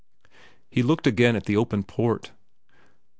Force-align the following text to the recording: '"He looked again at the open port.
'"He 0.71 0.81
looked 0.81 1.05
again 1.05 1.35
at 1.35 1.43
the 1.45 1.55
open 1.55 1.83
port. 1.83 2.31